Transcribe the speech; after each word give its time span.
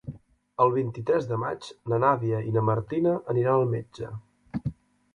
El 0.63 0.71
vint-i-tres 0.77 1.27
de 1.33 1.39
maig 1.43 1.69
na 1.95 2.01
Nàdia 2.05 2.41
i 2.49 2.57
na 2.59 2.65
Martina 2.73 3.15
aniran 3.37 3.55
al 3.63 3.71
metge. 3.79 4.15